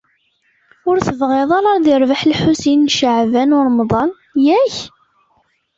Ur 0.89 0.95
tebɣiḍ 1.07 1.49
ara 1.57 1.69
ad 1.73 1.85
irbeḥ 1.93 2.21
Lḥusin 2.31 2.85
n 2.85 2.91
Caɛban 2.97 3.55
u 3.57 3.59
Ṛemḍan, 3.67 4.09
yak? 4.45 4.75